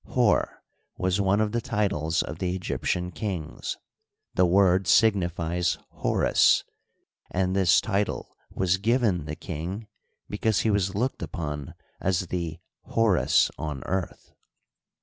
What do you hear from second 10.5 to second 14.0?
he was looked upon as the" Horus on